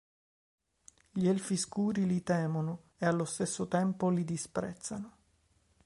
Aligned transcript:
Gli 1.11 1.27
elfi 1.27 1.55
scuri 1.55 2.07
li 2.07 2.23
temono 2.23 2.85
e 2.97 3.05
allo 3.05 3.23
stesso 3.23 3.67
tempo 3.67 4.09
li 4.09 4.23
disprezzano. 4.25 5.17